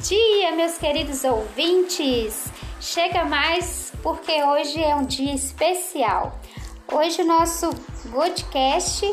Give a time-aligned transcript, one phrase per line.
[0.00, 2.46] dia, meus queridos ouvintes!
[2.80, 6.38] Chega mais porque hoje é um dia especial.
[6.92, 7.70] Hoje o nosso
[8.12, 9.12] podcast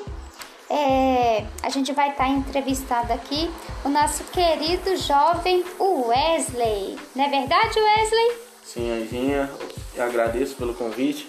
[0.69, 3.49] é, a gente vai estar entrevistando aqui
[3.83, 6.97] o nosso querido jovem Wesley.
[7.15, 8.37] Não é verdade, Wesley?
[8.63, 9.49] Sim, Anjinha,
[9.97, 11.27] agradeço pelo convite.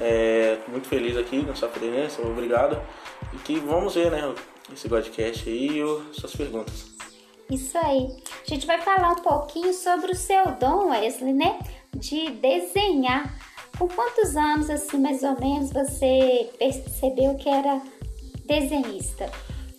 [0.00, 2.80] É, muito feliz aqui na sua presença, obrigado.
[3.34, 4.34] E que vamos ver, né,
[4.72, 6.93] esse podcast aí e suas perguntas.
[7.50, 8.08] Isso aí.
[8.46, 11.58] A gente vai falar um pouquinho sobre o seu dom, Wesley, né?
[11.94, 13.38] De desenhar.
[13.78, 17.82] Com quantos anos, assim, mais ou menos, você percebeu que era
[18.44, 19.28] desenhista?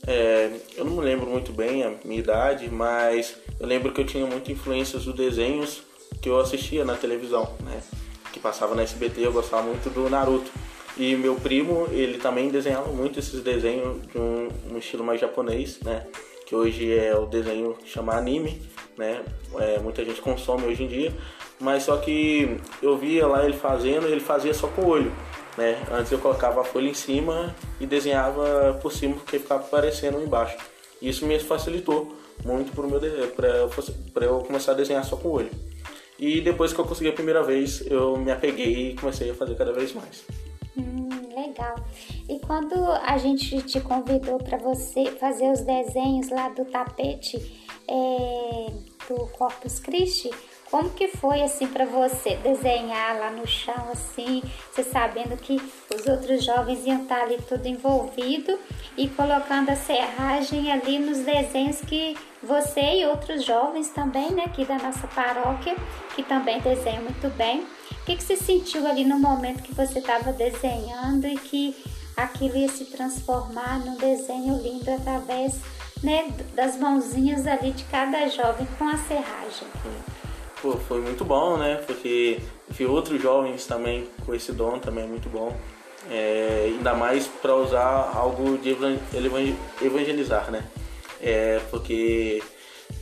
[0.05, 4.05] É, eu não me lembro muito bem a minha idade, mas eu lembro que eu
[4.05, 5.81] tinha muita influência dos desenhos
[6.21, 7.81] que eu assistia na televisão, né?
[8.31, 10.51] Que passava na SBT, eu gostava muito do Naruto.
[10.97, 15.79] E meu primo, ele também desenhava muito esses desenhos de um, um estilo mais japonês,
[15.81, 16.05] né?
[16.45, 18.61] Que hoje é o desenho que chama anime,
[18.97, 19.23] né?
[19.57, 21.13] É, muita gente consome hoje em dia.
[21.59, 25.11] Mas só que eu via lá ele fazendo, ele fazia só com o olho.
[25.57, 25.81] Né?
[25.91, 30.57] Antes eu colocava a folha em cima e desenhava por cima porque ficava aparecendo embaixo.
[31.01, 32.71] Isso me facilitou muito
[34.11, 35.51] para eu começar a desenhar só com o olho.
[36.19, 39.55] E depois que eu consegui a primeira vez, eu me apeguei e comecei a fazer
[39.55, 40.23] cada vez mais.
[40.77, 41.09] Hum,
[41.55, 41.75] legal.
[42.27, 47.37] E quando a gente te convidou para você fazer os desenhos lá do tapete
[47.87, 48.71] é,
[49.07, 50.29] do Corpus Christi,
[50.69, 55.55] como que foi assim para você desenhar lá no chão assim, você sabendo que
[55.93, 58.59] os outros jovens iam estar ali tudo envolvido
[58.97, 64.65] e colocando a serragem ali nos desenhos que você e outros jovens também, né, aqui
[64.65, 65.75] da nossa paróquia,
[66.15, 67.65] que também desenham muito bem.
[68.05, 71.75] O que, que você sentiu ali no momento que você estava desenhando e que
[72.15, 75.55] aquilo ia se transformar num desenho lindo através
[76.03, 79.67] né, das mãozinhas ali de cada jovem com a serragem?
[80.61, 81.81] pô, foi muito bom, né?
[81.87, 85.51] Porque vi outros jovens também com esse dom também é muito bom.
[86.07, 88.69] É, ainda mais para usar algo de
[89.81, 90.63] evangelizar, né?
[91.19, 92.43] É, porque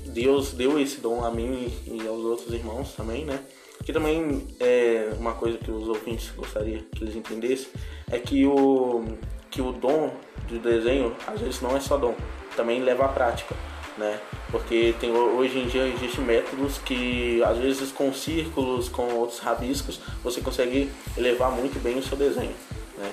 [0.05, 3.37] Deus deu esse dom a mim e aos outros irmãos também, né?
[3.83, 7.67] Que também é uma coisa que os ouvintes gostaria que eles entendessem
[8.11, 9.03] é que o
[9.51, 10.11] que o dom
[10.47, 12.15] do desenho às vezes não é só dom,
[12.55, 13.53] também leva à prática
[13.97, 14.19] né?
[14.49, 19.99] Porque tem, hoje em dia existem métodos que às vezes com círculos, com outros rabiscos,
[20.23, 22.55] você consegue elevar muito bem o seu desenho,
[22.97, 23.11] né?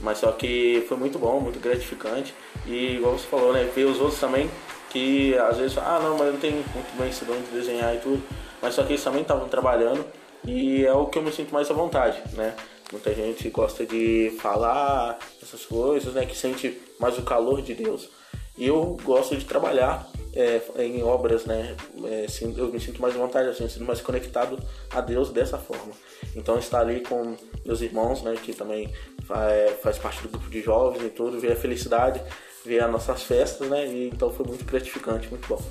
[0.00, 2.34] Mas só que foi muito bom, muito gratificante
[2.66, 3.68] e igual você falou, né?
[3.74, 4.50] Ver os outros também
[4.90, 7.94] que às vezes, ah não, mas eu não tenho muito bem esse dom de desenhar
[7.94, 8.22] e tudo,
[8.62, 10.04] mas só que eles também estavam trabalhando
[10.44, 12.54] e é o que eu me sinto mais à vontade, né?
[12.90, 16.26] Muita gente gosta de falar essas coisas, né?
[16.26, 18.08] Que sente mais o calor de Deus.
[18.56, 21.74] E eu gosto de trabalhar é, em obras, né?
[22.04, 24.58] É, eu me sinto mais à vontade, assim, sinto mais conectado
[24.90, 25.92] a Deus dessa forma.
[26.36, 27.34] Então estar ali com
[27.64, 28.34] meus irmãos, né?
[28.42, 28.92] Que também
[29.24, 32.20] faz, faz parte do grupo de jovens e tudo, ver a felicidade,
[32.64, 33.86] ver as nossas festas, né?
[33.86, 35.62] E, então foi muito gratificante, muito bom.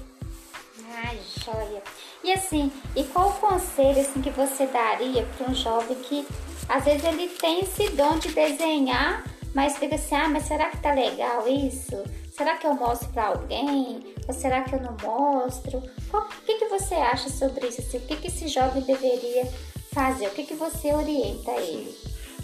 [1.03, 1.83] Ai, joia.
[2.23, 6.25] E assim, e qual o conselho assim, que você daria para um jovem que
[6.69, 9.23] às vezes ele tem esse dom de desenhar,
[9.53, 12.01] mas fica assim, ah, mas será que tá legal isso?
[12.31, 14.15] Será que eu mostro para alguém?
[14.27, 15.79] Ou será que eu não mostro?
[16.13, 17.81] O que, que você acha sobre isso?
[17.81, 19.51] Assim, o que, que esse jovem deveria
[19.93, 20.27] fazer?
[20.27, 21.93] O que, que você orienta ele?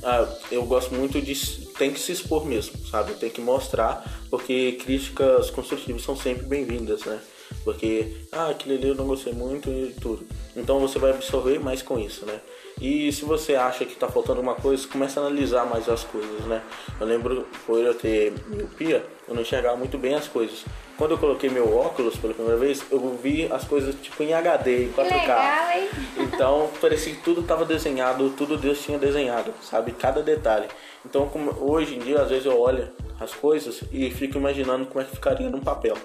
[0.03, 1.33] Ah, eu gosto muito de
[1.77, 3.13] tem que se expor mesmo, sabe?
[3.13, 7.19] Tem que mostrar, porque críticas construtivas são sempre bem-vindas, né?
[7.63, 10.25] Porque, ah, aquele ali eu não gostei muito e tudo.
[10.55, 12.39] Então você vai absorver mais com isso, né?
[12.79, 16.41] E se você acha que está faltando alguma coisa, começa a analisar mais as coisas,
[16.45, 16.61] né?
[16.99, 20.63] Eu lembro, por eu ter miopia, eu não enxergava muito bem as coisas.
[20.95, 24.85] Quando eu coloquei meu óculos pela primeira vez, eu vi as coisas tipo em HD,
[24.85, 25.03] em 4K.
[25.03, 25.89] Legal, hein?
[26.17, 29.91] Então parecia que tudo estava desenhado, tudo Deus tinha desenhado, sabe?
[29.91, 30.67] Cada detalhe.
[31.05, 35.03] Então hoje em dia, às vezes eu olho as coisas e fico imaginando como é
[35.03, 35.97] que ficaria num papel,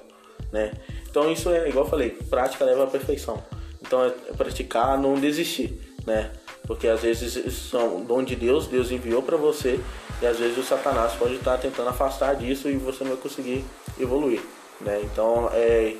[0.50, 0.72] né?
[1.12, 3.38] Então isso é, igual eu falei, prática leva à perfeição.
[3.82, 6.30] Então é praticar, não desistir, né?
[6.66, 9.78] Porque às vezes são dom de Deus, Deus enviou para você
[10.22, 13.62] e às vezes o Satanás pode estar tentando afastar disso e você não vai conseguir
[14.00, 14.40] evoluir,
[14.80, 15.02] né?
[15.04, 15.96] Então é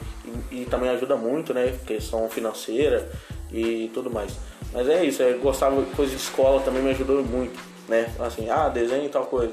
[0.51, 1.79] e, e também ajuda muito, né?
[1.87, 3.13] Questão financeira
[3.53, 4.33] e tudo mais.
[4.73, 8.11] Mas é isso, eu gostava coisa de escola também me ajudou muito, né?
[8.19, 9.53] Assim, ah, desenho tal coisa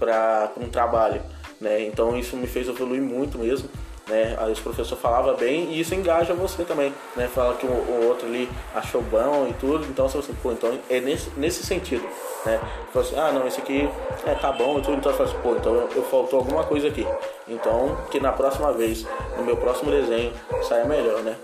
[0.00, 1.22] para um trabalho,
[1.60, 1.86] né?
[1.86, 3.70] Então isso me fez evoluir muito mesmo
[4.08, 4.36] né?
[4.38, 7.28] Aí os professores falavam bem e isso engaja você também, né?
[7.28, 11.00] Fala que o, o outro ali achou bom e tudo, então você, pô, então é
[11.00, 12.06] nesse, nesse sentido,
[12.44, 12.60] né?
[12.92, 13.88] Fala assim, ah, não, esse aqui
[14.24, 16.64] é, tá bom e tudo, então você fala assim, pô, então eu, eu faltou alguma
[16.64, 17.06] coisa aqui.
[17.48, 19.06] Então, que na próxima vez,
[19.36, 20.32] no meu próximo desenho,
[20.62, 21.36] saia melhor, né?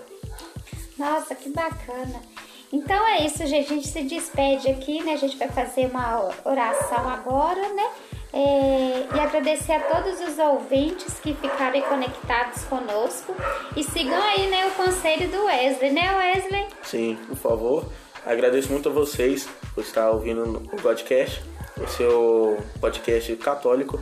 [0.97, 2.32] Nossa, que bacana.
[2.73, 3.71] Então é isso, gente.
[3.71, 5.13] A gente se despede aqui, né?
[5.13, 7.87] A gente vai fazer uma oração agora, né?
[8.33, 13.35] É, e agradecer a todos os ouvintes que ficaram conectados conosco
[13.77, 16.65] e sigam aí, né, o conselho do Wesley, né, Wesley?
[16.81, 17.85] Sim, por favor.
[18.25, 21.43] Agradeço muito a vocês por estar ouvindo o podcast,
[21.77, 24.01] o seu podcast católico.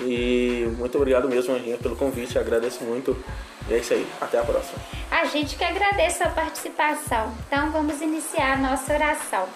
[0.00, 2.38] E muito obrigado mesmo, Anjinha, pelo convite.
[2.38, 3.16] Agradeço muito.
[3.68, 4.06] E é isso aí.
[4.20, 4.78] Até a próxima.
[5.10, 7.32] A gente que agradece a participação.
[7.46, 9.48] Então vamos iniciar a nossa oração.